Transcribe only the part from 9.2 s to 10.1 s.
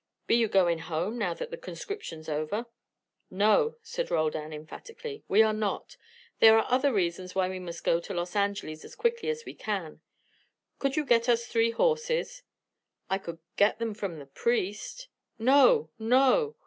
as we can.